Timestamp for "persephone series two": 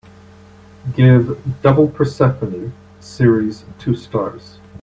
1.87-3.95